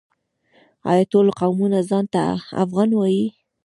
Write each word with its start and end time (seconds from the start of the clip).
آیا 0.91 1.03
ټول 1.11 1.27
قومونه 1.39 1.79
ځان 1.89 2.05
ته 2.13 2.19
افغان 2.63 2.89
وايي؟ 2.95 3.25